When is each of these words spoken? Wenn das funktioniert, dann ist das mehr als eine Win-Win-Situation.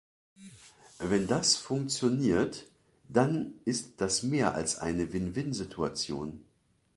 Wenn 0.97 1.27
das 1.27 1.55
funktioniert, 1.57 2.65
dann 3.07 3.53
ist 3.65 4.01
das 4.01 4.23
mehr 4.23 4.55
als 4.55 4.79
eine 4.79 5.13
Win-Win-Situation. 5.13 6.43